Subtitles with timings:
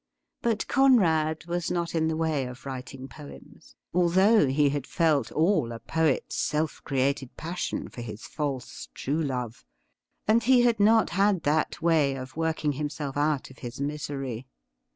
[0.41, 5.71] But Conrad was not in the way of writing poems, although he had felt all
[5.71, 8.89] a poet's self created passion for his false.
[8.95, 9.65] true 18 THE RIDDLE RING love,
[10.27, 14.47] and he had not that way of working himself out of his misery.